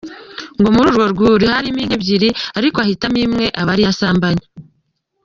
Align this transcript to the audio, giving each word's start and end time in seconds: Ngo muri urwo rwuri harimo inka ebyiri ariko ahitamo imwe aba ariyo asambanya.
Ngo 0.59 0.69
muri 0.75 0.85
urwo 0.89 1.05
rwuri 1.13 1.45
harimo 1.53 1.79
inka 1.81 1.95
ebyiri 1.99 2.29
ariko 2.57 2.77
ahitamo 2.79 3.17
imwe 3.25 3.45
aba 3.61 3.69
ariyo 3.73 3.89
asambanya. 3.93 4.45